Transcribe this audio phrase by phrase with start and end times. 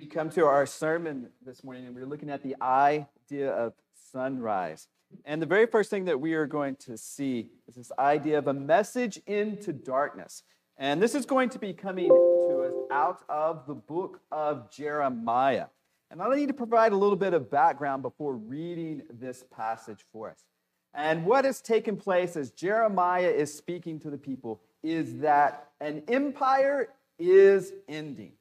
[0.00, 3.74] We come to our sermon this morning and we're looking at the idea of
[4.10, 4.88] sunrise.
[5.26, 8.46] And the very first thing that we are going to see is this idea of
[8.46, 10.42] a message into darkness.
[10.78, 15.66] And this is going to be coming to us out of the book of Jeremiah.
[16.10, 20.30] And I need to provide a little bit of background before reading this passage for
[20.30, 20.46] us.
[20.94, 26.04] And what has taken place as Jeremiah is speaking to the people is that an
[26.08, 26.88] empire
[27.18, 28.32] is ending.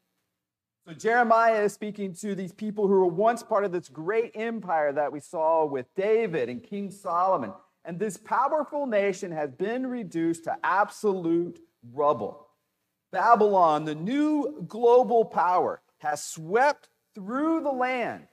[0.90, 4.92] So Jeremiah is speaking to these people who were once part of this great empire
[4.92, 7.54] that we saw with David and King Solomon.
[7.86, 11.60] And this powerful nation has been reduced to absolute
[11.94, 12.48] rubble.
[13.12, 18.26] Babylon, the new global power, has swept through the land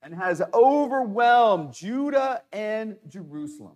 [0.00, 3.74] and has overwhelmed Judah and Jerusalem.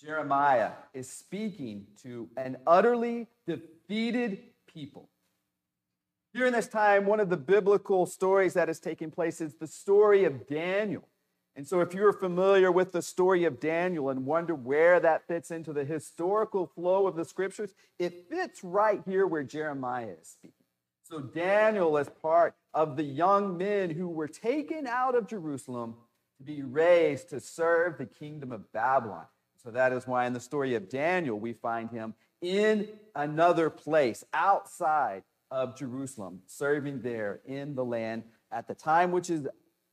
[0.00, 4.38] Jeremiah is speaking to an utterly defeated
[4.72, 5.08] people.
[6.32, 10.24] During this time, one of the biblical stories that is taking place is the story
[10.24, 11.08] of Daniel.
[11.56, 15.50] And so, if you're familiar with the story of Daniel and wonder where that fits
[15.50, 20.54] into the historical flow of the scriptures, it fits right here where Jeremiah is speaking.
[21.02, 25.96] So, Daniel is part of the young men who were taken out of Jerusalem
[26.38, 29.26] to be raised to serve the kingdom of Babylon.
[29.60, 34.24] So, that is why in the story of Daniel, we find him in another place
[34.32, 39.46] outside of Jerusalem, serving there in the land at the time which is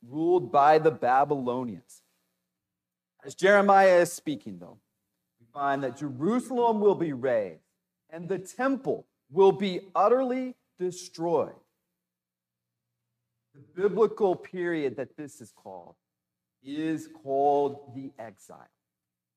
[0.08, 2.02] ruled by the Babylonians.
[3.25, 4.77] As Jeremiah is speaking, though,
[5.39, 7.61] we find that Jerusalem will be razed
[8.09, 11.55] and the temple will be utterly destroyed.
[13.53, 15.95] The biblical period that this is called
[16.64, 18.69] is called the exile.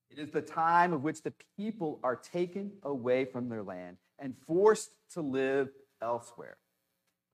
[0.09, 4.35] It is the time of which the people are taken away from their land and
[4.45, 5.69] forced to live
[6.01, 6.57] elsewhere.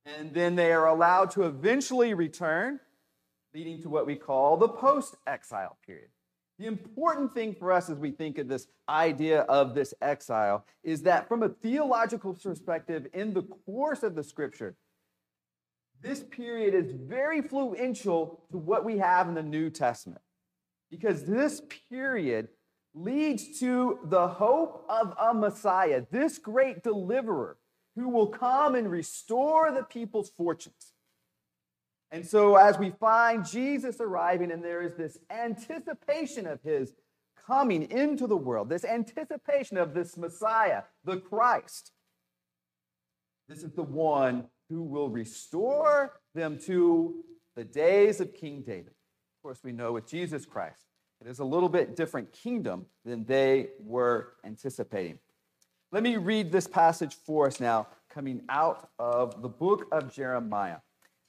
[0.06, 2.80] And then they are allowed to eventually return,
[3.54, 6.10] leading to what we call the post exile period.
[6.60, 11.04] The important thing for us as we think of this idea of this exile is
[11.04, 14.76] that from a theological perspective, in the course of the scripture,
[16.02, 20.22] this period is very influential to what we have in the New Testament.
[20.90, 22.48] Because this period
[22.96, 27.58] leads to the hope of a Messiah, this great deliverer
[27.98, 30.94] who will come and restore the people's fortunes.
[32.12, 36.94] And so, as we find Jesus arriving, and there is this anticipation of his
[37.46, 41.92] coming into the world, this anticipation of this Messiah, the Christ,
[43.50, 47.24] this is the one who will restore them to
[47.56, 48.88] the days of King David.
[48.88, 50.86] Of course, we know with Jesus Christ,
[51.20, 55.20] it is a little bit different kingdom than they were anticipating.
[55.92, 60.78] Let me read this passage for us now, coming out of the book of Jeremiah.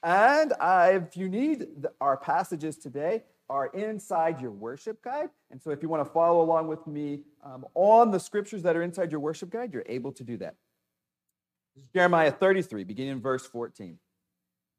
[0.02, 1.66] And if you need
[2.00, 5.30] our passages today, are inside your worship guide.
[5.50, 8.76] And so if you want to follow along with me um, on the scriptures that
[8.76, 10.56] are inside your worship guide, you're able to do that.
[11.94, 13.98] Jeremiah 33, beginning in verse 14.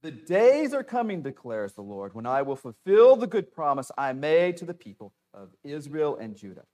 [0.03, 4.13] The days are coming, declares the Lord, when I will fulfill the good promise I
[4.13, 6.65] made to the people of Israel and Judah.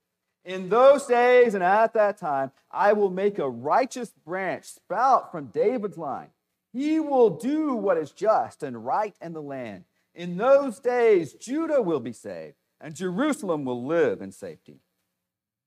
[0.45, 5.47] In those days and at that time, I will make a righteous branch sprout from
[5.47, 6.29] David's line.
[6.71, 9.85] He will do what is just and right in the land.
[10.13, 14.81] In those days, Judah will be saved, and Jerusalem will live in safety.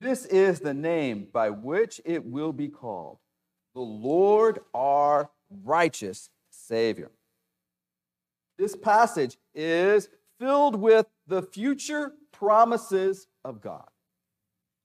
[0.01, 3.19] This is the name by which it will be called
[3.75, 5.31] the Lord our
[5.65, 7.11] righteous Savior.
[8.59, 13.89] This passage is filled with the future promises of God.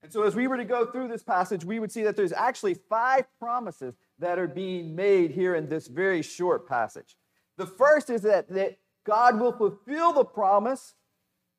[0.03, 2.33] And so, as we were to go through this passage, we would see that there's
[2.33, 7.15] actually five promises that are being made here in this very short passage.
[7.57, 10.95] The first is that, that God will fulfill the promise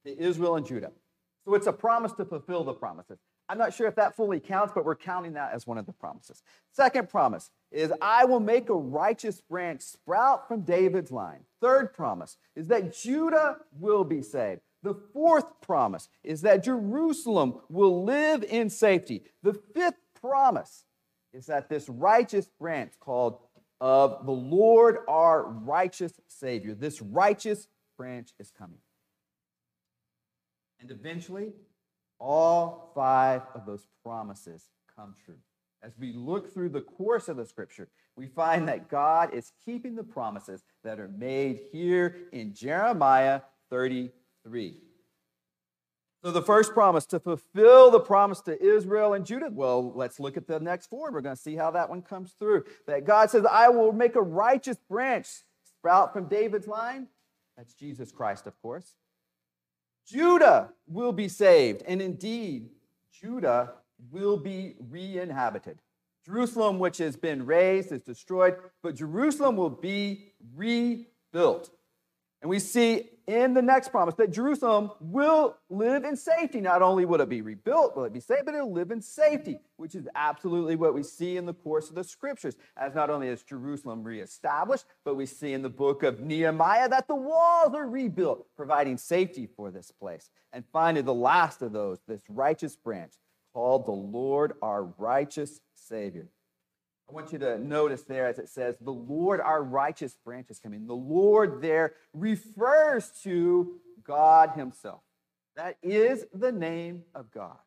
[0.04, 0.92] to Israel and Judah.
[1.46, 3.18] So, it's a promise to fulfill the promises.
[3.48, 5.92] I'm not sure if that fully counts, but we're counting that as one of the
[5.92, 6.42] promises.
[6.70, 11.40] Second promise is I will make a righteous branch sprout from David's line.
[11.60, 14.60] Third promise is that Judah will be saved.
[14.84, 19.22] The fourth promise is that Jerusalem will live in safety.
[19.42, 20.84] The fifth promise
[21.32, 23.38] is that this righteous branch called
[23.80, 27.66] of the Lord our righteous Savior, this righteous
[27.96, 28.78] branch is coming.
[30.80, 31.54] And eventually,
[32.18, 35.38] all five of those promises come true.
[35.82, 39.96] As we look through the course of the scripture, we find that God is keeping
[39.96, 43.40] the promises that are made here in Jeremiah
[43.70, 44.10] 30
[44.44, 44.76] 3.
[46.24, 49.50] So, the first promise to fulfill the promise to Israel and Judah.
[49.52, 51.12] Well, let's look at the next four.
[51.12, 52.64] We're going to see how that one comes through.
[52.86, 55.26] That God says, I will make a righteous branch
[55.64, 57.08] sprout from David's line.
[57.58, 58.94] That's Jesus Christ, of course.
[60.06, 62.70] Judah will be saved, and indeed,
[63.12, 63.74] Judah
[64.10, 65.78] will be re inhabited.
[66.24, 71.70] Jerusalem, which has been razed, is destroyed, but Jerusalem will be rebuilt.
[72.40, 76.60] And we see in the next promise that Jerusalem will live in safety.
[76.60, 79.58] Not only will it be rebuilt, will it be saved, but it'll live in safety,
[79.76, 82.56] which is absolutely what we see in the course of the scriptures.
[82.76, 87.08] As not only is Jerusalem reestablished, but we see in the book of Nehemiah that
[87.08, 90.30] the walls are rebuilt, providing safety for this place.
[90.52, 93.14] And finally, the last of those, this righteous branch
[93.52, 96.28] called the Lord our righteous Savior.
[97.08, 100.58] I want you to notice there as it says, the Lord, our righteous branch is
[100.58, 100.86] coming.
[100.86, 105.02] The Lord there refers to God Himself.
[105.56, 107.58] That is the name of God.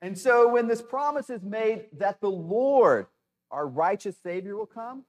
[0.00, 3.06] And so when this promise is made that the Lord,
[3.50, 5.04] our righteous Savior, will come,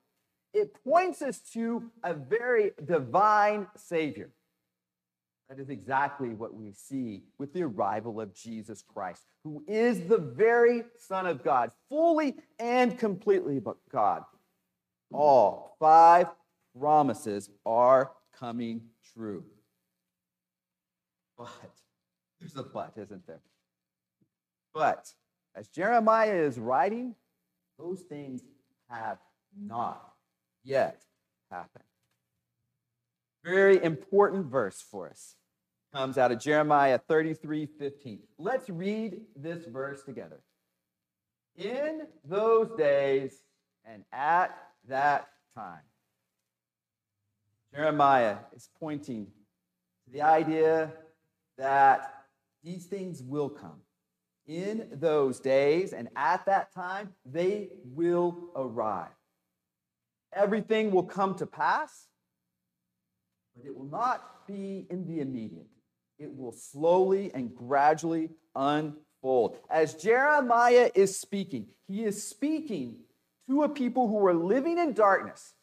[0.53, 4.29] it points us to a very divine Savior.
[5.53, 10.17] That is exactly what we see with the arrival of Jesus Christ, who is the
[10.17, 14.23] very Son of God, fully and completely but God.
[15.11, 16.25] All five
[16.79, 18.81] promises are coming
[19.13, 19.43] true.
[21.37, 21.51] But
[22.39, 23.41] there's a but, isn't there?
[24.73, 25.07] But
[25.53, 27.13] as Jeremiah is writing,
[27.77, 28.41] those things
[28.89, 29.19] have
[29.55, 30.13] not
[30.63, 31.03] yet
[31.51, 31.83] happened.
[33.45, 35.35] Very important verse for us.
[35.93, 38.19] Comes out of Jeremiah 33 15.
[38.39, 40.41] Let's read this verse together.
[41.55, 43.43] In those days
[43.85, 44.57] and at
[44.87, 45.83] that time.
[47.75, 49.27] Jeremiah is pointing
[50.05, 50.91] to the idea
[51.59, 52.11] that
[52.63, 53.81] these things will come.
[54.47, 59.13] In those days and at that time, they will arrive.
[60.33, 62.07] Everything will come to pass
[63.55, 65.67] but it will not be in the immediate.
[66.23, 69.57] It will slowly and gradually unfold.
[69.69, 72.99] As Jeremiah is speaking, he is speaking
[73.49, 75.53] to a people who are living in darkness.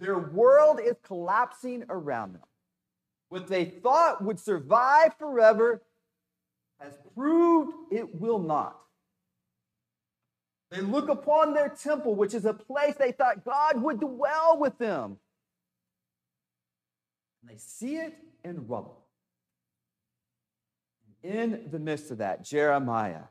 [0.00, 2.42] Their world is collapsing around them.
[3.28, 5.82] What they thought would survive forever
[6.80, 8.78] has proved it will not.
[10.70, 14.78] They look upon their temple, which is a place they thought God would dwell with
[14.78, 15.18] them,
[17.42, 19.04] and they see it in rubble.
[21.22, 23.24] In the midst of that, Jeremiah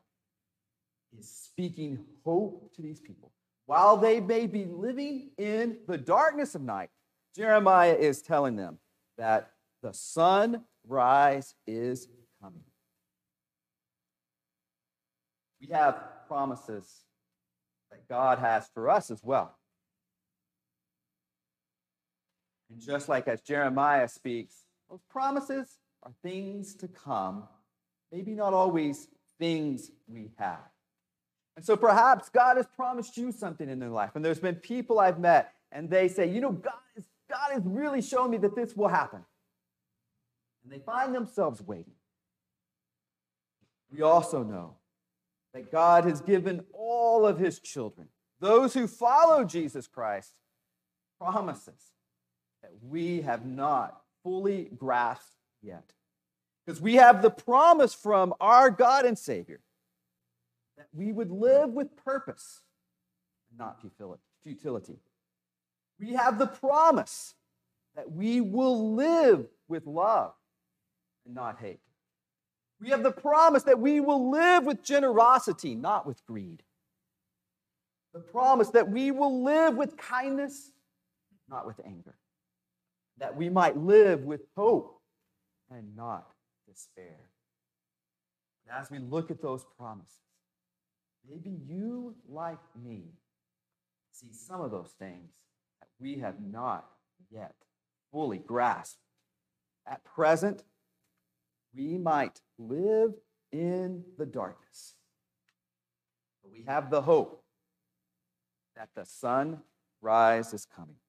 [1.18, 3.32] is speaking hope to these people.
[3.66, 6.90] While they may be living in the darkness of night,
[7.36, 8.80] Jeremiah is telling them
[9.18, 12.08] that the sunrise is
[12.42, 12.64] coming.
[15.60, 17.06] We have promises
[17.92, 19.56] that God has for us as well.
[22.72, 27.44] And just like as Jeremiah speaks, those promises are things to come,
[28.12, 29.08] maybe not always
[29.38, 30.60] things we have.
[31.56, 34.12] And so perhaps God has promised you something in their life.
[34.16, 37.64] And there's been people I've met, and they say, you know, God is God has
[37.66, 39.24] really shown me that this will happen.
[40.64, 41.94] And they find themselves waiting.
[43.92, 44.76] We also know
[45.54, 48.10] that God has given all of his children,
[48.40, 50.34] those who follow Jesus Christ,
[51.20, 51.92] promises
[52.62, 55.94] that we have not fully grasped yet.
[56.66, 59.60] Because we have the promise from our God and Savior
[60.78, 62.62] that we would live with purpose,
[63.58, 63.82] not
[64.44, 65.00] futility.
[66.00, 67.36] We have the promise
[67.96, 70.34] that we will live with love
[71.26, 71.80] and not hate.
[72.80, 76.64] We have the promise that we will live with generosity, not with greed.
[78.14, 80.72] The promise that we will live with kindness,
[81.50, 82.16] not with anger
[83.22, 85.00] that we might live with hope
[85.70, 86.28] and not
[86.68, 87.20] despair.
[88.70, 90.18] as we look at those promises,
[91.30, 93.04] maybe you, like me,
[94.12, 95.34] see some of those things
[95.82, 96.86] that we have not
[97.30, 97.54] yet
[98.12, 98.98] fully grasped.
[99.86, 100.64] At present,
[101.76, 103.12] we might live
[103.52, 104.96] in the darkness.
[106.42, 107.44] But we have the hope
[108.76, 111.01] that the sunrise is coming.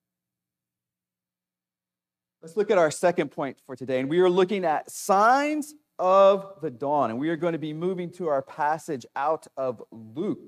[2.43, 4.01] Let's look at our second point for today.
[4.01, 7.11] And we are looking at signs of the dawn.
[7.11, 10.41] And we are going to be moving to our passage out of Luke.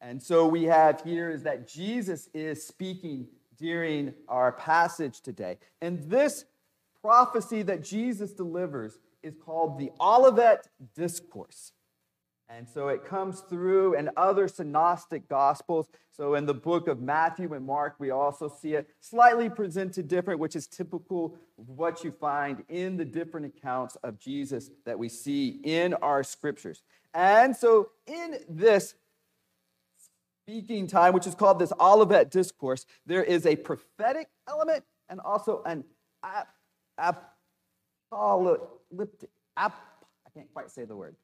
[0.00, 3.26] And so we have here is that Jesus is speaking
[3.58, 5.58] during our passage today.
[5.82, 6.46] And this
[7.02, 11.72] prophecy that Jesus delivers is called the Olivet Discourse.
[12.48, 15.88] And so it comes through in other synoptic gospels.
[16.12, 20.38] So in the book of Matthew and Mark, we also see it slightly presented different,
[20.38, 25.60] which is typical what you find in the different accounts of Jesus that we see
[25.64, 26.82] in our scriptures.
[27.14, 28.94] And so in this
[30.46, 35.64] speaking time, which is called this Olivet Discourse, there is a prophetic element and also
[35.66, 35.82] an
[38.12, 39.30] apocalyptic.
[39.56, 39.74] Ap,
[40.24, 41.16] I can't quite say the word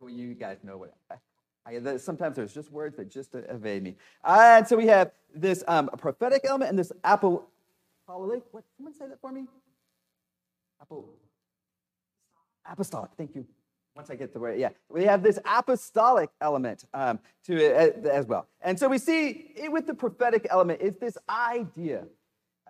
[0.00, 0.94] well, you guys know what.
[1.10, 1.16] I,
[1.66, 3.96] I, sometimes there's just words that just evade me.
[4.24, 7.46] And so we have this um, prophetic element and this apple.
[8.06, 8.64] What?
[8.76, 9.44] Someone say that for me.
[10.80, 11.10] Apple.
[12.70, 13.10] Apostolic.
[13.16, 13.46] Thank you.
[13.94, 18.26] Once I get the word, yeah, we have this apostolic element um, to it as
[18.26, 18.46] well.
[18.60, 20.80] And so we see it with the prophetic element.
[20.80, 22.04] It's this idea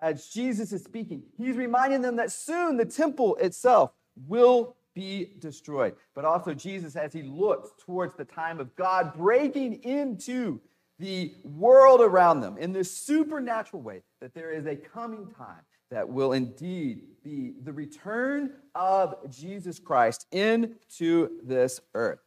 [0.01, 1.23] as Jesus is speaking.
[1.37, 3.93] He's reminding them that soon the temple itself
[4.27, 5.95] will be destroyed.
[6.13, 10.61] But also, Jesus, as he looks towards the time of God breaking into
[10.99, 15.63] the world around them in this supernatural way, that there is a coming time
[15.93, 22.19] that will indeed be the return of Jesus Christ into this earth.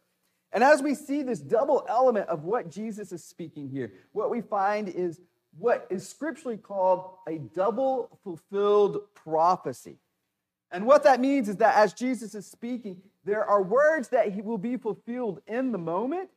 [0.53, 4.39] And as we see this double element of what Jesus is speaking here, what we
[4.39, 5.19] find is
[5.57, 9.97] what is scripturally called a double fulfilled prophecy.
[10.71, 14.41] And what that means is that as Jesus is speaking, there are words that he
[14.41, 16.29] will be fulfilled in the moment.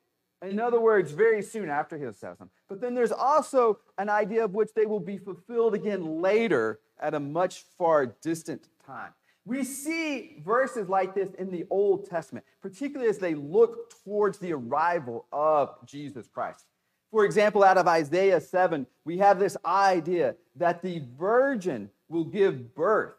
[0.42, 2.50] In other words, very soon after he says them.
[2.68, 7.14] But then there's also an idea of which they will be fulfilled again later at
[7.14, 9.12] a much far distant time.
[9.46, 14.52] We see verses like this in the Old Testament, particularly as they look towards the
[14.52, 16.64] arrival of Jesus Christ.
[17.10, 22.74] For example, out of Isaiah 7, we have this idea that the virgin will give
[22.74, 23.14] birth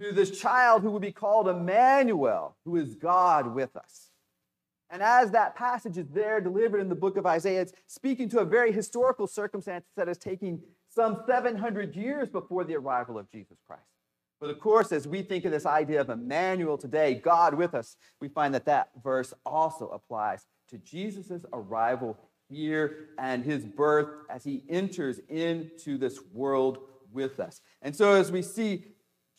[0.00, 4.10] to this child who would be called Emmanuel, who is God with us.
[4.90, 8.40] And as that passage is there delivered in the book of Isaiah, it's speaking to
[8.40, 13.58] a very historical circumstance that is taking some 700 years before the arrival of Jesus
[13.66, 13.82] Christ.
[14.40, 17.96] But of course, as we think of this idea of Emmanuel today, God with us,
[18.20, 22.16] we find that that verse also applies to Jesus' arrival
[22.48, 26.78] here and his birth as he enters into this world
[27.12, 27.60] with us.
[27.82, 28.84] And so, as we see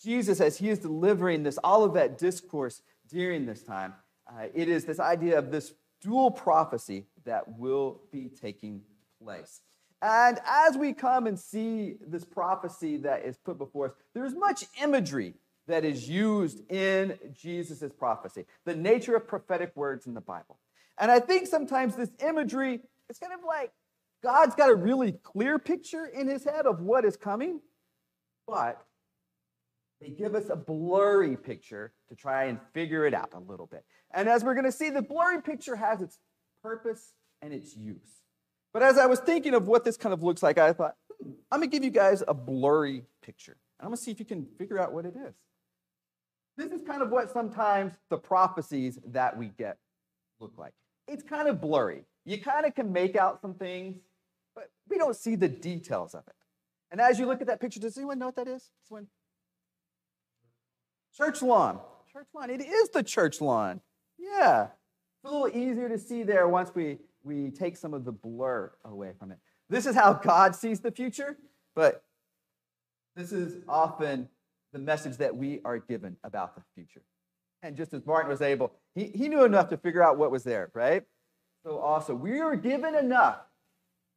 [0.01, 3.93] Jesus, as he is delivering this Olivet discourse during this time,
[4.27, 8.81] uh, it is this idea of this dual prophecy that will be taking
[9.21, 9.61] place.
[10.01, 14.63] And as we come and see this prophecy that is put before us, there's much
[14.81, 15.33] imagery
[15.67, 20.57] that is used in Jesus' prophecy, the nature of prophetic words in the Bible.
[20.97, 22.79] And I think sometimes this imagery
[23.09, 23.71] is kind of like
[24.23, 27.61] God's got a really clear picture in his head of what is coming,
[28.47, 28.83] but
[30.01, 33.83] they give us a blurry picture to try and figure it out a little bit.
[34.11, 36.19] And as we're going to see, the blurry picture has its
[36.63, 38.23] purpose and its use.
[38.73, 41.31] But as I was thinking of what this kind of looks like, I thought, hmm,
[41.51, 43.57] I'm going to give you guys a blurry picture.
[43.79, 45.35] And I'm going to see if you can figure out what it is.
[46.57, 49.77] This is kind of what sometimes the prophecies that we get
[50.39, 50.73] look like.
[51.07, 52.03] It's kind of blurry.
[52.25, 53.97] You kind of can make out some things,
[54.55, 56.35] but we don't see the details of it.
[56.91, 58.71] And as you look at that picture, does anyone know what that is?
[58.87, 59.07] Someone
[61.15, 61.79] Church lawn.
[62.11, 62.49] Church lawn.
[62.49, 63.81] It is the church lawn.
[64.17, 64.63] Yeah.
[64.63, 68.71] It's a little easier to see there once we, we take some of the blur
[68.85, 69.37] away from it.
[69.69, 71.37] This is how God sees the future,
[71.75, 72.03] but
[73.15, 74.29] this is often
[74.71, 77.01] the message that we are given about the future.
[77.61, 80.43] And just as Martin was able, he, he knew enough to figure out what was
[80.43, 81.03] there, right?
[81.63, 83.39] So also, we are given enough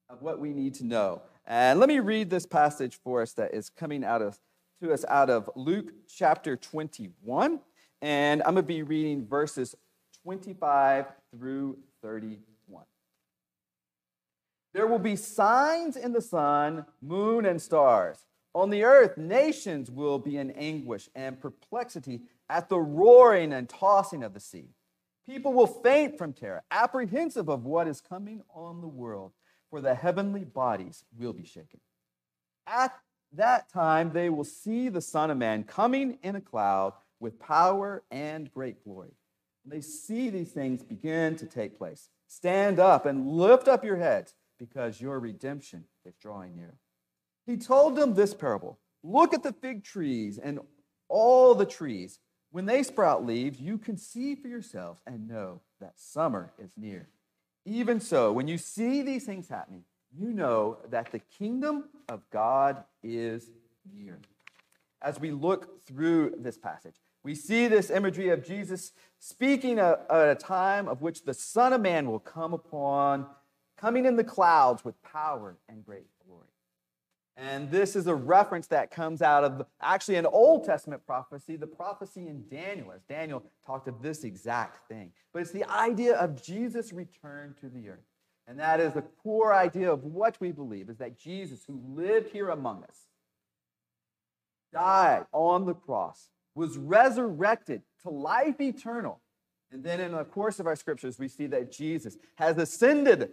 [0.08, 1.22] of what we need to know.
[1.44, 4.38] And let me read this passage for us that is coming out of
[4.82, 7.60] to us out of Luke chapter 21.
[8.00, 9.76] And I'm going to be reading verses
[10.24, 12.84] 25 through 31.
[14.74, 18.24] There will be signs in the sun, moon, and stars.
[18.54, 24.24] On the earth, nations will be in anguish and perplexity at the roaring and tossing
[24.24, 24.70] of the sea.
[25.24, 29.30] People will faint from terror, apprehensive of what is coming on the world,
[29.70, 31.78] for the heavenly bodies will be shaken.
[32.66, 32.92] At
[33.34, 38.02] that time they will see the Son of Man coming in a cloud with power
[38.10, 39.14] and great glory.
[39.64, 42.10] They see these things begin to take place.
[42.26, 46.74] Stand up and lift up your heads because your redemption is drawing near.
[47.46, 50.60] He told them this parable Look at the fig trees and
[51.08, 52.20] all the trees.
[52.52, 57.08] When they sprout leaves, you can see for yourselves and know that summer is near.
[57.64, 59.84] Even so, when you see these things happening,
[60.16, 63.50] you know that the kingdom of God is
[63.94, 64.18] near.
[65.00, 70.34] As we look through this passage, We see this imagery of Jesus speaking at a
[70.34, 73.26] time of which the Son of Man will come upon,
[73.76, 76.46] coming in the clouds with power and great glory.
[77.36, 81.66] And this is a reference that comes out of actually an Old Testament prophecy, the
[81.66, 85.12] prophecy in Daniel, as Daniel talked of this exact thing.
[85.32, 88.00] But it's the idea of Jesus' return to the earth.
[88.46, 92.30] And that is the core idea of what we believe is that Jesus, who lived
[92.30, 93.06] here among us,
[94.72, 99.20] died on the cross, was resurrected to life eternal.
[99.70, 103.30] And then in the course of our scriptures, we see that Jesus has ascended,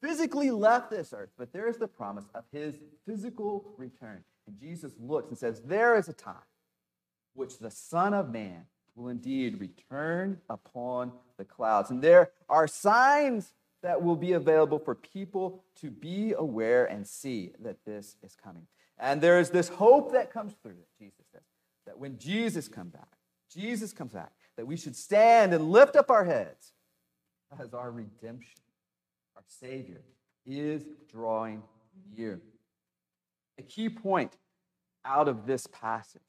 [0.00, 2.76] physically left this earth, but there is the promise of his
[3.06, 4.24] physical return.
[4.46, 6.34] And Jesus looks and says, There is a time
[7.34, 11.90] which the Son of Man will indeed return upon the clouds.
[11.90, 17.52] And there are signs that will be available for people to be aware and see
[17.60, 18.66] that this is coming.
[18.98, 21.42] And there is this hope that comes through it, Jesus says,
[21.86, 23.16] that when Jesus comes back,
[23.52, 26.72] Jesus comes back, that we should stand and lift up our heads
[27.60, 28.60] as our redemption,
[29.36, 30.02] our Savior,
[30.46, 31.62] is drawing
[32.16, 32.40] near.
[33.58, 34.36] A key point
[35.04, 36.22] out of this passage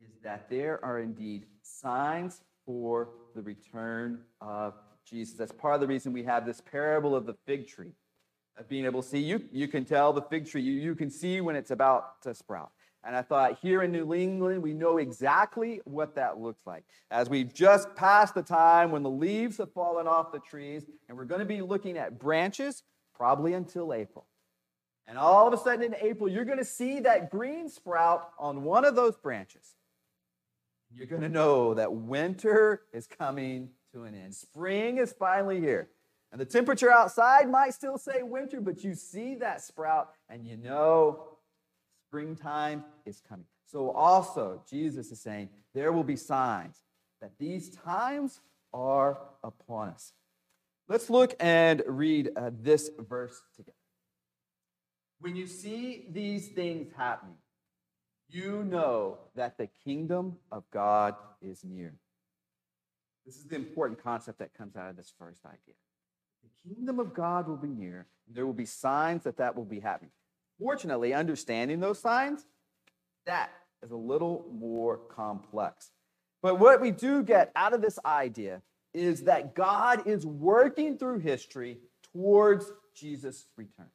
[0.00, 4.74] is that there are indeed signs for the return of
[5.10, 5.34] Jesus.
[5.34, 7.92] That's part of the reason we have this parable of the fig tree,
[8.56, 9.18] of being able to see.
[9.18, 12.34] You, you can tell the fig tree, you, you can see when it's about to
[12.34, 12.70] sprout.
[13.02, 16.84] And I thought here in New England, we know exactly what that looks like.
[17.10, 21.16] As we've just passed the time when the leaves have fallen off the trees, and
[21.16, 22.82] we're going to be looking at branches
[23.14, 24.26] probably until April.
[25.06, 28.64] And all of a sudden in April, you're going to see that green sprout on
[28.64, 29.74] one of those branches.
[30.94, 34.34] You're going to know that winter is coming to an end.
[34.34, 35.88] Spring is finally here.
[36.32, 40.56] And the temperature outside might still say winter, but you see that sprout and you
[40.56, 41.38] know
[42.08, 43.46] springtime is coming.
[43.66, 46.82] So, also, Jesus is saying there will be signs
[47.20, 48.40] that these times
[48.72, 50.12] are upon us.
[50.88, 53.76] Let's look and read uh, this verse together.
[55.20, 57.36] When you see these things happening,
[58.28, 61.94] you know that the kingdom of God is near.
[63.30, 65.76] This is the important concept that comes out of this first idea.
[66.42, 68.08] The kingdom of God will be near.
[68.26, 70.10] There will be signs that that will be happening.
[70.58, 72.44] Fortunately, understanding those signs,
[73.26, 73.52] that
[73.84, 75.92] is a little more complex.
[76.42, 78.62] But what we do get out of this idea
[78.94, 81.78] is that God is working through history
[82.12, 83.90] towards Jesus' return.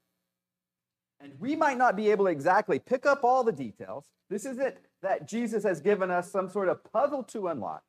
[1.19, 4.07] And we might not be able to exactly pick up all the details.
[4.29, 7.83] This isn't that Jesus has given us some sort of puzzle to unlock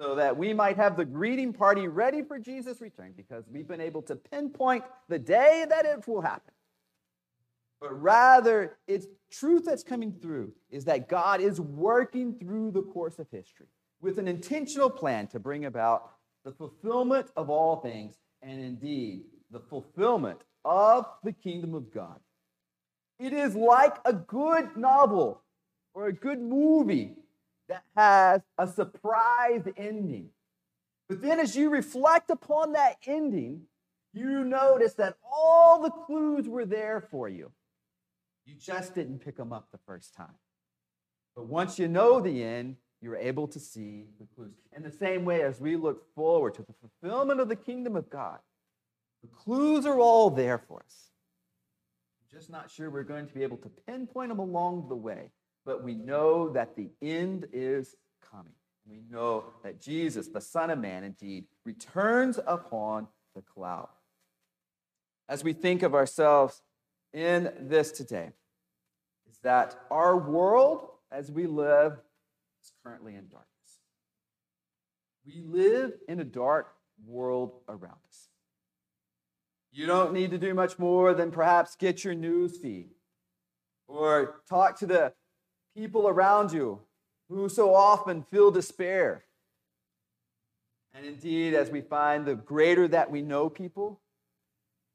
[0.00, 3.80] so that we might have the greeting party ready for Jesus' return because we've been
[3.80, 6.54] able to pinpoint the day that it will happen.
[7.80, 13.18] But rather, it's truth that's coming through is that God is working through the course
[13.18, 13.66] of history
[14.00, 16.12] with an intentional plan to bring about
[16.44, 22.20] the fulfillment of all things and indeed the fulfillment of the kingdom of God.
[23.18, 25.42] It is like a good novel
[25.94, 27.16] or a good movie
[27.68, 30.30] that has a surprise ending.
[31.08, 33.62] But then, as you reflect upon that ending,
[34.12, 37.50] you notice that all the clues were there for you.
[38.44, 40.34] You just didn't pick them up the first time.
[41.36, 44.56] But once you know the end, you're able to see the clues.
[44.74, 48.10] In the same way as we look forward to the fulfillment of the kingdom of
[48.10, 48.38] God,
[49.22, 51.10] the clues are all there for us.
[52.20, 55.30] I'm just not sure we're going to be able to pinpoint them along the way
[55.68, 57.94] but we know that the end is
[58.32, 58.54] coming.
[58.88, 63.90] We know that Jesus, the Son of Man, indeed returns upon the cloud.
[65.28, 66.62] As we think of ourselves
[67.12, 68.30] in this today,
[69.30, 71.98] is that our world as we live
[72.62, 73.44] is currently in darkness.
[75.26, 76.72] We live in a dark
[77.06, 78.28] world around us.
[79.70, 82.88] You don't need to do much more than perhaps get your news feed
[83.86, 85.12] or talk to the
[85.78, 86.80] people around you
[87.28, 89.22] who so often feel despair.
[90.92, 94.00] And indeed, as we find the greater that we know people,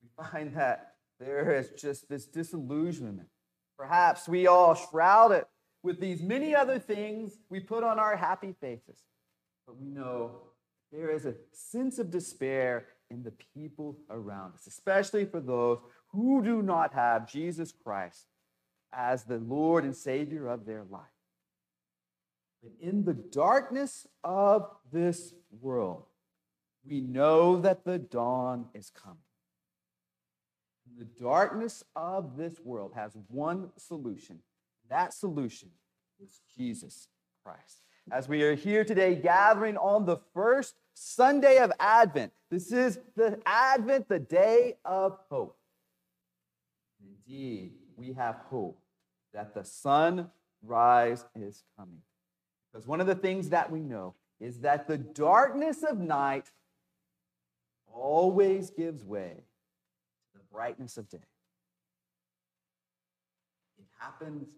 [0.01, 3.29] we find that there is just this disillusionment.
[3.77, 5.47] Perhaps we all shroud it
[5.83, 8.99] with these many other things we put on our happy faces.
[9.65, 10.31] But we know
[10.91, 16.43] there is a sense of despair in the people around us, especially for those who
[16.43, 18.27] do not have Jesus Christ
[18.95, 21.01] as the Lord and Savior of their life.
[22.61, 26.03] But in the darkness of this world,
[26.87, 29.17] we know that the dawn is coming.
[30.97, 34.39] The darkness of this world has one solution.
[34.89, 35.69] That solution
[36.23, 37.07] is Jesus
[37.43, 37.79] Christ.
[38.11, 42.33] as we are here today gathering on the first Sunday of Advent.
[42.51, 45.57] This is the Advent, the day of hope.
[47.01, 48.82] Indeed, we have hope
[49.33, 52.01] that the sunrise is coming.
[52.71, 56.51] Because one of the things that we know is that the darkness of night
[57.91, 59.43] always gives way
[60.31, 61.19] to the brightness of day.
[63.77, 64.49] It happens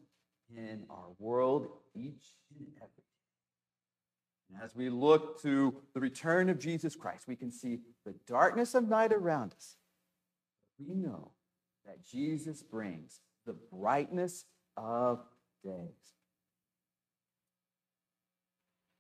[0.50, 3.04] in our world each and every day.
[4.50, 8.76] And as we look to the return of Jesus Christ, we can see the darkness
[8.76, 9.76] of night around us.
[10.80, 11.32] We know
[11.86, 14.46] that Jesus brings the brightness
[14.78, 15.20] of
[15.64, 15.74] days.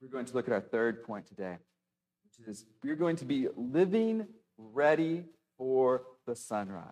[0.01, 1.57] We're going to look at our third point today,
[2.23, 5.25] which is we're going to be living ready
[5.57, 6.91] for the sunrise.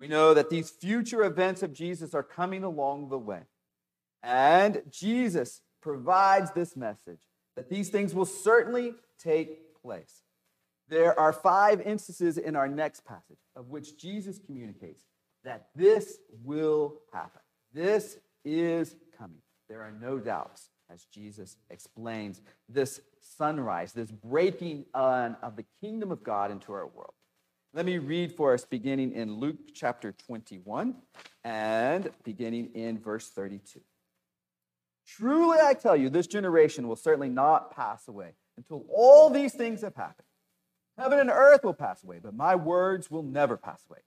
[0.00, 3.42] We know that these future events of Jesus are coming along the way.
[4.22, 7.20] And Jesus provides this message
[7.56, 10.22] that these things will certainly take place.
[10.88, 15.04] There are five instances in our next passage of which Jesus communicates
[15.44, 17.40] that this will happen.
[17.74, 19.42] This is coming.
[19.68, 23.00] There are no doubts as Jesus explains this
[23.36, 27.14] sunrise, this breaking on of the kingdom of God into our world.
[27.72, 30.94] Let me read for us beginning in Luke chapter 21
[31.42, 33.80] and beginning in verse 32.
[35.04, 39.82] Truly I tell you, this generation will certainly not pass away until all these things
[39.82, 40.28] have happened.
[40.96, 43.98] Heaven and earth will pass away, but my words will never pass away.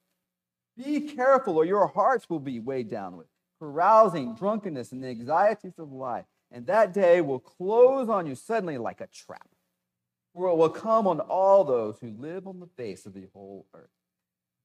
[0.78, 3.28] Be careful, or your hearts will be weighed down with
[3.60, 6.26] carousing, drunkenness, and the anxieties of life.
[6.52, 9.48] And that day will close on you suddenly like a trap,
[10.34, 13.66] for it will come on all those who live on the face of the whole
[13.74, 13.90] earth.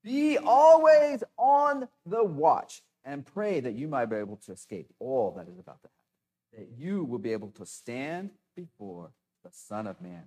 [0.04, 5.32] Be always on the watch and pray that you might be able to escape all
[5.36, 9.10] that is about to happen, that you will be able to stand before
[9.44, 10.24] the Son of Man.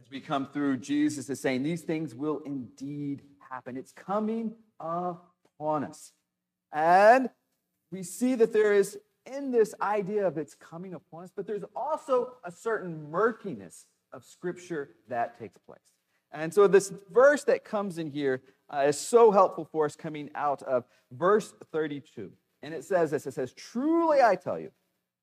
[0.00, 3.76] As we come through, Jesus is saying these things will indeed happen.
[3.76, 4.54] It's coming
[5.58, 6.12] upon us.
[6.72, 7.30] And
[7.90, 11.64] we see that there is in this idea of it's coming upon us, but there's
[11.76, 15.80] also a certain murkiness of Scripture that takes place.
[16.32, 18.42] And so this verse that comes in here
[18.72, 22.30] uh, is so helpful for us coming out of verse 32.
[22.62, 24.70] And it says this it says, Truly I tell you,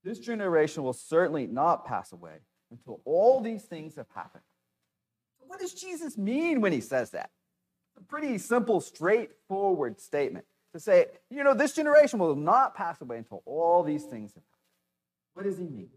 [0.03, 2.37] this generation will certainly not pass away
[2.71, 4.43] until all these things have happened.
[5.39, 7.29] What does Jesus mean when he says that?
[7.97, 13.17] A pretty simple, straightforward statement to say, you know, this generation will not pass away
[13.17, 15.33] until all these things have happened.
[15.33, 15.89] What does he mean?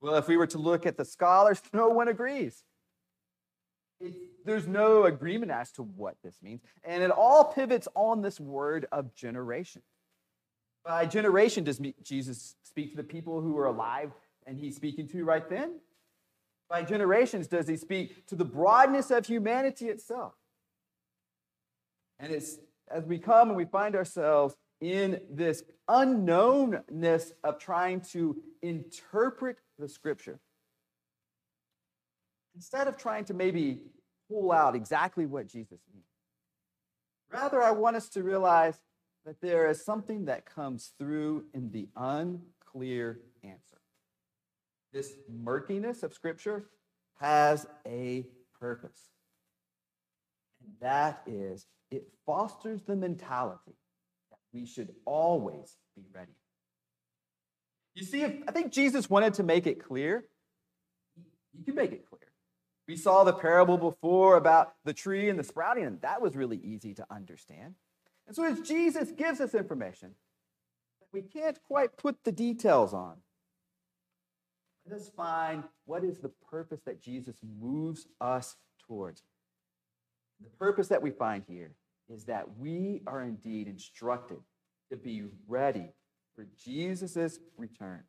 [0.00, 2.62] Well, if we were to look at the scholars, no one agrees.
[4.00, 6.60] It, there's no agreement as to what this means.
[6.84, 9.82] And it all pivots on this word of generation.
[10.84, 14.12] By generation, does Jesus speak to the people who are alive
[14.46, 15.80] and he's speaking to right then?
[16.68, 20.34] By generations, does he speak to the broadness of humanity itself?
[22.18, 22.58] And it's
[22.90, 29.88] as we come and we find ourselves in this unknownness of trying to interpret the
[29.88, 30.40] scripture,
[32.54, 33.80] instead of trying to maybe
[34.28, 36.06] pull out exactly what Jesus means,
[37.32, 38.78] rather, I want us to realize
[39.24, 43.80] that there is something that comes through in the unclear answer.
[44.92, 46.66] This murkiness of scripture
[47.20, 48.26] has a
[48.60, 49.00] purpose,
[50.64, 53.76] and that is it fosters the mentality
[54.30, 56.32] that we should always be ready.
[57.94, 60.24] You see, if, I think Jesus wanted to make it clear.
[61.56, 62.20] He can make it clear.
[62.88, 66.58] We saw the parable before about the tree and the sprouting, and that was really
[66.58, 67.74] easy to understand.
[68.26, 70.14] And so, as Jesus gives us information
[71.00, 73.18] that we can't quite put the details on,
[74.86, 79.22] let us find what is the purpose that Jesus moves us towards.
[80.44, 81.72] The purpose that we find here
[82.12, 84.38] is that we are indeed instructed
[84.90, 85.86] to be ready
[86.36, 88.02] for Jesus' return.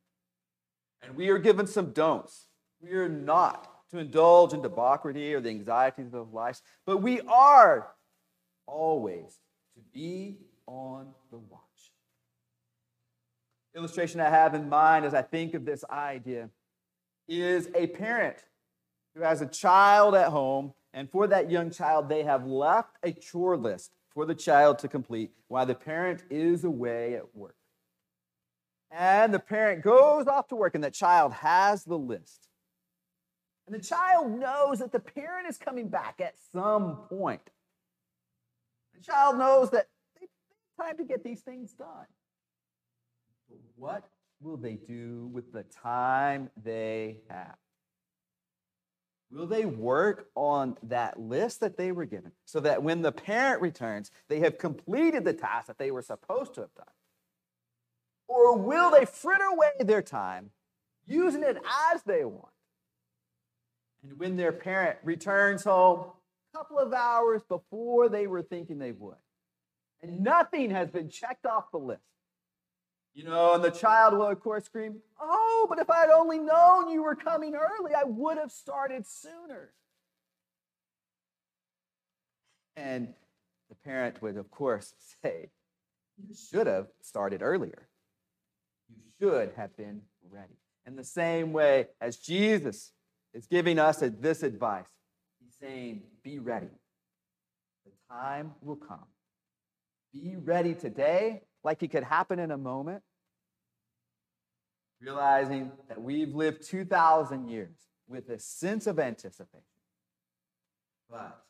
[1.01, 2.47] And we are given some don'ts.
[2.81, 7.91] We are not to indulge in debauchery or the anxieties of life, but we are
[8.67, 9.39] always
[9.75, 11.61] to be on the watch.
[13.75, 16.49] Illustration I have in mind as I think of this idea
[17.27, 18.37] is a parent
[19.15, 23.11] who has a child at home and for that young child, they have left a
[23.11, 27.57] chore list for the child to complete while the parent is away at work.
[28.89, 32.47] And the parent goes off to work, and the child has the list.
[33.67, 37.41] And the child knows that the parent is coming back at some point.
[38.93, 39.89] The child knows that
[40.21, 40.31] it's
[40.79, 42.05] time to get these things done.
[43.49, 44.05] But what
[44.39, 47.57] will they do with the time they have?
[49.31, 53.61] Will they work on that list that they were given so that when the parent
[53.61, 56.85] returns, they have completed the task that they were supposed to have done?
[58.27, 60.51] Or will they fritter away their time
[61.05, 61.57] using it
[61.91, 62.53] as they want?
[64.03, 66.11] And when their parent returns home
[66.53, 69.15] a couple of hours before they were thinking they would,
[70.01, 72.01] and nothing has been checked off the list,
[73.15, 76.37] you know, and the child will, of course, scream, Oh, but if I had only
[76.37, 79.71] known you were coming early, I would have started sooner.
[82.75, 83.13] And
[83.69, 85.49] the parent would, of course, say,
[86.17, 87.87] You should have started earlier.
[88.89, 90.57] You should have been ready.
[90.85, 92.91] In the same way as Jesus
[93.33, 94.85] is giving us this advice,
[95.41, 96.67] he's saying, Be ready.
[97.85, 99.05] The time will come.
[100.13, 103.01] Be ready today like it could happen in a moment,
[105.01, 107.75] realizing that we've lived 2,000 years
[108.07, 109.63] with a sense of anticipation.
[111.09, 111.41] But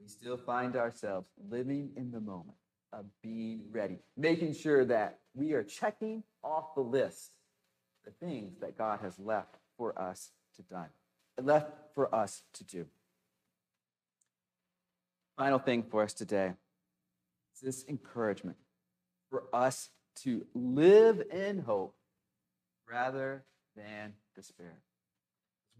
[0.00, 2.56] we still find ourselves living in the moment
[2.92, 7.30] of being ready, making sure that we are checking off the list
[8.04, 10.88] the things that God has left for us to done,
[11.40, 12.86] left for us to do.
[15.38, 16.54] Final thing for us today
[17.54, 18.56] is this encouragement
[19.30, 19.90] for us
[20.22, 21.94] to live in hope
[22.88, 23.44] rather
[23.76, 24.80] than despair.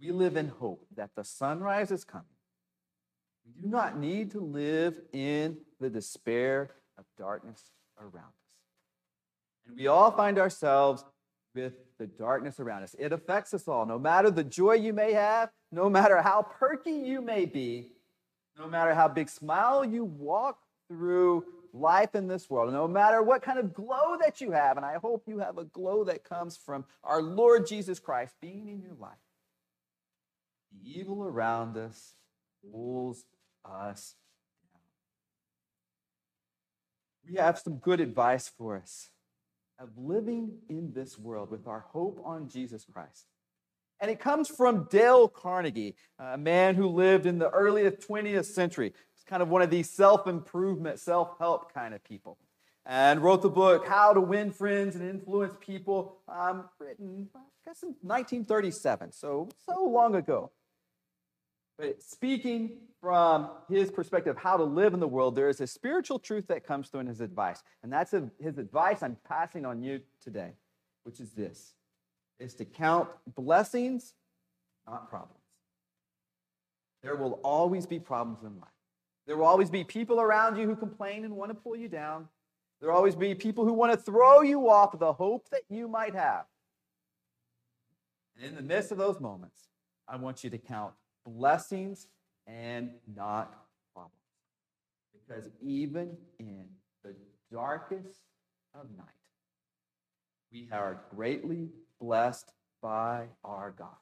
[0.00, 2.26] We live in hope that the sunrise is coming.
[3.44, 9.66] We do not need to live in the despair of darkness around us.
[9.66, 11.04] And we all find ourselves
[11.54, 12.94] with the darkness around us.
[12.98, 16.92] It affects us all, no matter the joy you may have, no matter how perky
[16.92, 17.92] you may be,
[18.58, 20.58] no matter how big smile you walk
[20.88, 24.86] through life in this world, no matter what kind of glow that you have, and
[24.86, 28.80] I hope you have a glow that comes from our Lord Jesus Christ being in
[28.82, 29.12] your life,
[30.72, 32.14] the evil around us
[32.72, 33.24] pulls
[33.64, 34.14] us
[34.72, 34.82] down.
[37.28, 39.10] We have some good advice for us
[39.78, 43.26] of living in this world with our hope on Jesus Christ.
[44.00, 48.94] And it comes from Dale Carnegie, a man who lived in the early 20th century
[49.30, 52.36] kind of one of these self improvement, self help kind of people.
[52.84, 57.82] And wrote the book, How to Win Friends and Influence People, um, written, I guess,
[57.82, 60.50] in 1937, so, so long ago.
[61.78, 66.18] But speaking from his perspective, how to live in the world, there is a spiritual
[66.18, 67.62] truth that comes through in his advice.
[67.82, 70.52] And that's a, his advice I'm passing on you today,
[71.04, 71.74] which is this
[72.38, 74.14] is to count blessings,
[74.86, 75.36] not problems.
[77.02, 78.70] There will always be problems in life.
[79.30, 82.26] There will always be people around you who complain and want to pull you down.
[82.80, 85.86] There will always be people who want to throw you off the hope that you
[85.86, 86.46] might have.
[88.34, 89.68] And in the midst of those moments,
[90.08, 92.08] I want you to count blessings
[92.48, 93.54] and not
[93.94, 94.16] problems.
[95.12, 96.64] Because even in
[97.04, 97.14] the
[97.52, 98.22] darkest
[98.74, 99.06] of night,
[100.50, 101.68] we are greatly
[102.00, 102.50] blessed
[102.82, 103.94] by our God.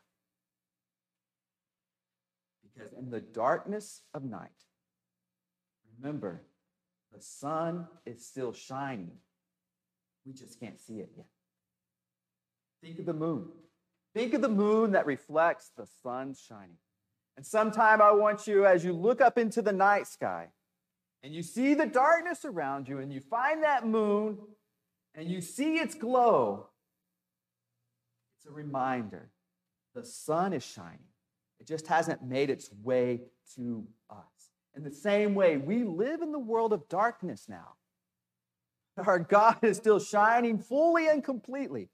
[2.62, 4.48] Because in the darkness of night,
[6.00, 6.42] Remember,
[7.12, 9.12] the sun is still shining.
[10.24, 11.26] We just can't see it yet.
[12.82, 13.48] Think of the moon.
[14.14, 16.76] Think of the moon that reflects the sun shining.
[17.37, 20.48] And sometime I want you, as you look up into the night sky
[21.22, 24.38] and you see the darkness around you and you find that moon
[25.14, 26.68] and you see its glow,
[28.37, 29.30] it's a reminder
[29.94, 30.98] the sun is shining.
[31.61, 33.22] It just hasn't made its way
[33.56, 34.38] to us.
[34.78, 37.74] In the same way, we live in the world of darkness now.
[38.96, 41.90] Our God is still shining fully and completely.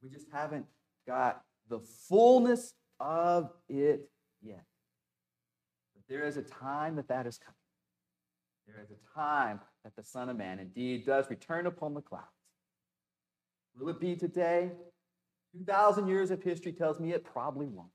[0.00, 0.66] We just haven't
[1.04, 4.08] got the fullness of it
[4.40, 4.64] yet.
[5.96, 7.56] But there is a time that that is coming.
[8.68, 12.26] There is a time that the Son of Man indeed does return upon the clouds.
[13.76, 14.70] Will it be today?
[15.58, 17.90] 2,000 years of history tells me it probably won't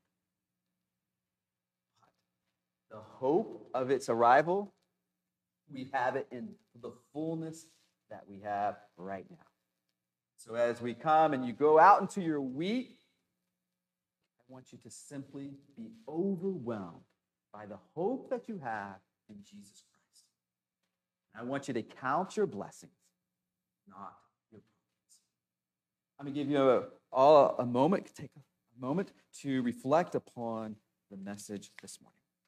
[2.90, 4.72] the hope of its arrival,
[5.70, 6.48] we have it in
[6.80, 7.66] the fullness
[8.10, 9.36] that we have right now.
[10.36, 12.96] So as we come and you go out into your week,
[14.40, 17.02] I want you to simply be overwhelmed
[17.52, 18.96] by the hope that you have
[19.28, 20.24] in Jesus Christ.
[21.38, 22.92] I want you to count your blessings,
[23.88, 24.14] not
[24.50, 25.18] your problems.
[26.18, 30.76] I'm going to give you a, all a moment, take a moment to reflect upon
[31.10, 32.17] the message this morning.